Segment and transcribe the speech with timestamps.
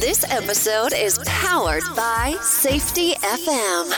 [0.00, 3.90] This episode is powered by Safety FM.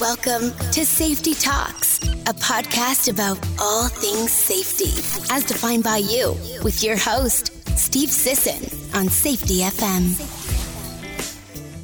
[0.00, 4.88] Welcome to Safety Talks, a podcast about all things safety,
[5.30, 6.30] as defined by you,
[6.64, 8.62] with your host, Steve Sisson,
[8.98, 10.18] on Safety FM.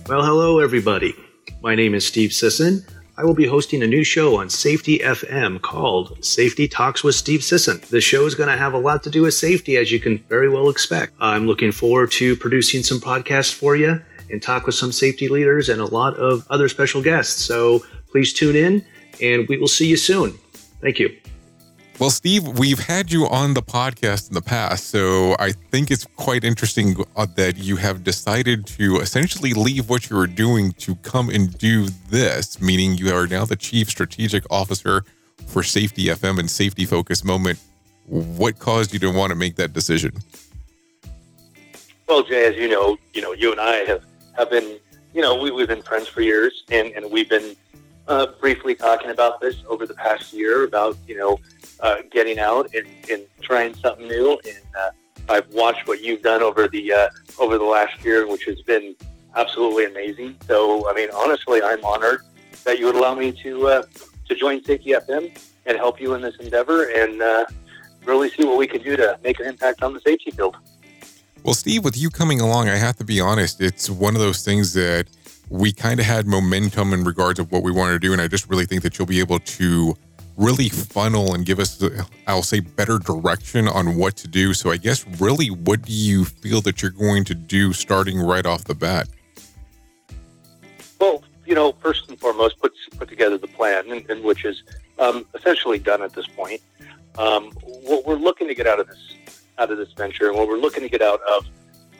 [0.08, 1.14] Well, hello, everybody.
[1.62, 2.82] My name is Steve Sisson.
[3.18, 7.42] I will be hosting a new show on Safety FM called Safety Talks with Steve
[7.42, 7.80] Sisson.
[7.90, 10.18] The show is going to have a lot to do with safety, as you can
[10.28, 11.14] very well expect.
[11.18, 14.00] I'm looking forward to producing some podcasts for you
[14.30, 17.42] and talk with some safety leaders and a lot of other special guests.
[17.42, 18.84] So please tune in,
[19.20, 20.38] and we will see you soon.
[20.80, 21.08] Thank you.
[21.98, 26.06] Well, Steve, we've had you on the podcast in the past, so I think it's
[26.14, 30.94] quite interesting uh, that you have decided to essentially leave what you were doing to
[30.96, 35.04] come and do this, meaning you are now the Chief Strategic Officer
[35.48, 37.58] for Safety FM and Safety Focus Moment.
[38.06, 40.12] What caused you to want to make that decision?
[42.06, 44.04] Well, Jay, as you know, you know, you and I have,
[44.36, 44.78] have been,
[45.14, 47.56] you know, we, we've been friends for years, and, and we've been
[48.08, 51.38] uh, briefly talking about this over the past year about, you know,
[51.80, 54.32] uh, getting out and, and trying something new.
[54.44, 54.90] And uh,
[55.28, 58.96] I've watched what you've done over the uh, over the last year, which has been
[59.36, 60.36] absolutely amazing.
[60.46, 62.22] So, I mean, honestly, I'm honored
[62.64, 63.82] that you would allow me to uh,
[64.28, 67.44] to join Safety FM and help you in this endeavor and uh,
[68.04, 70.56] really see what we can do to make an impact on the safety field.
[71.42, 74.42] Well, Steve, with you coming along, I have to be honest, it's one of those
[74.42, 75.06] things that
[75.50, 78.12] we kind of had momentum in regards of what we wanted to do.
[78.12, 79.94] And I just really think that you'll be able to
[80.36, 81.82] really funnel and give us,
[82.26, 84.54] I'll say, better direction on what to do.
[84.54, 88.46] So I guess really, what do you feel that you're going to do starting right
[88.46, 89.08] off the bat?
[91.00, 94.62] Well, you know, first and foremost, put put together the plan, and, and which is
[94.98, 96.60] um, essentially done at this point.
[97.16, 99.14] Um, what we're looking to get out of this
[99.58, 101.46] out of this venture, and what we're looking to get out of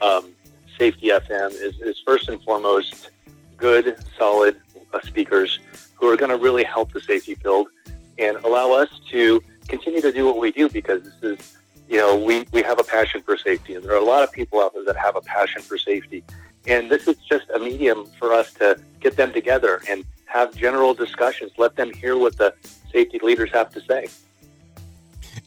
[0.00, 0.32] um,
[0.78, 3.10] Safety FM is, is first and foremost
[3.58, 4.60] good, solid
[4.94, 5.58] uh, speakers
[5.94, 7.68] who are going to really help the safety field
[8.18, 11.58] and allow us to continue to do what we do because this is,
[11.88, 14.32] you know, we, we have a passion for safety and there are a lot of
[14.32, 16.24] people out there that have a passion for safety.
[16.66, 20.94] And this is just a medium for us to get them together and have general
[20.94, 22.54] discussions, let them hear what the
[22.92, 24.08] safety leaders have to say.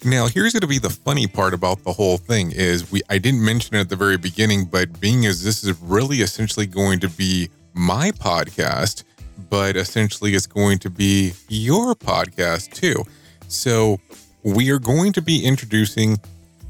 [0.04, 3.20] Now, here's going to be the funny part about the whole thing is we I
[3.20, 7.00] didn't mention it at the very beginning, but being as this is really essentially going
[7.02, 9.04] to be my podcast,
[9.50, 13.04] but essentially it's going to be your podcast too.
[13.48, 14.00] So
[14.44, 16.20] we are going to be introducing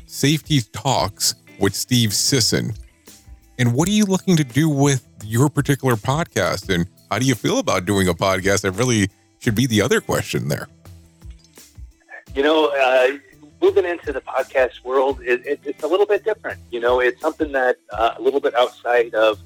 [0.06, 2.74] Safety Talks with Steve Sisson.
[3.58, 6.74] And what are you looking to do with your particular podcast?
[6.74, 8.62] And how do you feel about doing a podcast?
[8.62, 9.10] That really
[9.40, 10.68] should be the other question there.
[12.34, 13.18] You know, uh,
[13.62, 16.60] moving into the podcast world, it, it, it's a little bit different.
[16.72, 19.40] You know, it's something that uh, a little bit outside of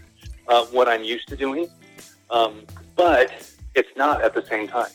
[0.48, 1.70] uh, what I'm used to doing,
[2.30, 2.64] um,
[2.96, 3.32] but
[3.76, 4.92] it's not at the same time.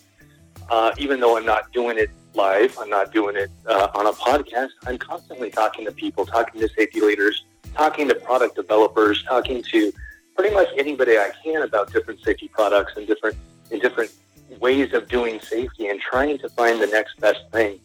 [0.69, 4.13] Uh, even though I'm not doing it live, I'm not doing it uh, on a
[4.13, 4.71] podcast.
[4.87, 7.45] I'm constantly talking to people, talking to safety leaders,
[7.75, 9.93] talking to product developers, talking to
[10.37, 13.37] pretty much anybody I can about different safety products and different
[13.71, 14.13] and different
[14.61, 17.79] ways of doing safety, and trying to find the next best thing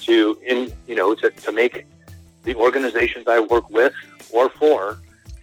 [0.00, 1.86] to in you know to, to make
[2.42, 3.94] the organizations I work with
[4.32, 4.98] or for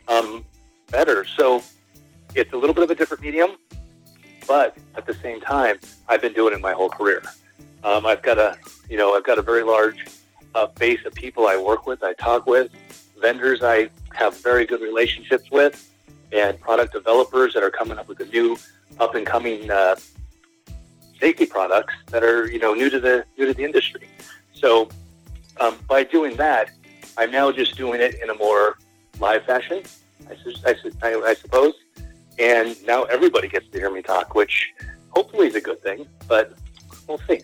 [0.08, 0.44] um,
[0.92, 1.26] better.
[1.26, 1.64] So
[2.36, 3.52] it's a little bit of a different medium,
[4.48, 7.24] but at the same time, I've been doing it my whole career.
[7.84, 8.58] Um, I've got a,
[8.90, 10.06] you know, I've got a very large
[10.56, 12.72] uh, base of people I work with, I talk with,
[13.20, 15.92] vendors I have very good relationships with,
[16.32, 18.58] and product developers that are coming up with the new
[19.00, 19.96] up and coming uh,
[21.20, 24.08] safety products that are, you know, new to the new to the industry.
[24.54, 24.90] So
[25.60, 26.72] um, by doing that,
[27.18, 28.78] I'm now just doing it in a more
[29.20, 29.84] live fashion
[30.28, 31.74] I, I, I suppose.
[32.38, 34.74] And now everybody gets to hear me talk, which
[35.10, 36.54] hopefully is a good thing, but
[37.08, 37.42] we'll see.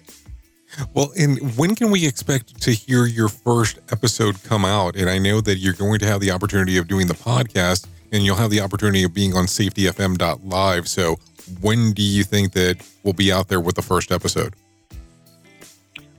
[0.94, 4.96] Well, and when can we expect to hear your first episode come out?
[4.96, 8.24] And I know that you're going to have the opportunity of doing the podcast and
[8.24, 10.88] you'll have the opportunity of being on safetyfm.live.
[10.88, 11.18] So
[11.62, 14.54] when do you think that we'll be out there with the first episode?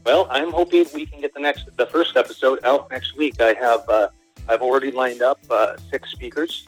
[0.04, 3.40] Well, I'm hoping we can get the next, the first episode out next week.
[3.40, 4.08] I have uh,
[4.48, 6.66] I've already lined up uh, six speakers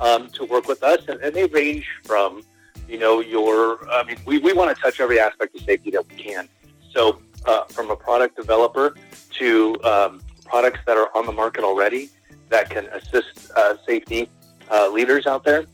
[0.00, 2.42] um, to work with us, and, and, they range from,
[2.88, 6.08] you know, your, I mean, we, we want to touch every aspect of safety that
[6.08, 6.48] we can.
[6.92, 8.94] So, uh, from a product developer
[9.32, 12.10] to um, products that are on the market already
[12.48, 14.28] that can assist uh, safety
[14.70, 15.64] uh, leaders out there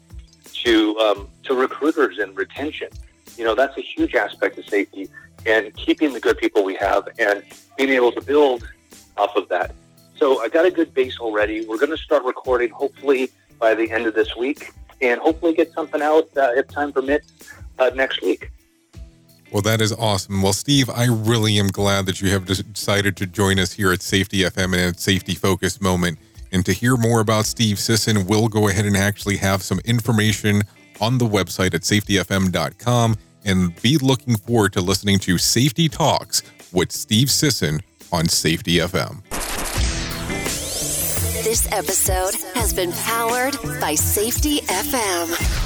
[0.52, 2.88] to, um, to recruiters and retention.
[3.37, 5.08] You know, that's a huge aspect of safety
[5.44, 7.42] and keeping the good people we have and
[7.76, 8.69] being able to build
[9.16, 9.75] off of that.
[10.16, 11.66] So I got a good base already.
[11.66, 14.72] We're going to start recording hopefully by the end of this week
[15.02, 17.32] and hopefully get something out uh, if time permits
[17.78, 18.50] uh, next week.
[19.52, 20.42] Well, that is awesome.
[20.42, 24.02] Well, Steve, I really am glad that you have decided to join us here at
[24.02, 26.18] Safety FM and at Safety Focus Moment.
[26.50, 30.62] And to hear more about Steve Sisson, we'll go ahead and actually have some information
[31.00, 36.42] on the website at safetyfm.com and be looking forward to listening to Safety Talks
[36.72, 37.80] with Steve Sisson
[38.12, 39.22] on Safety FM.
[41.46, 45.65] This episode has been powered by Safety FM.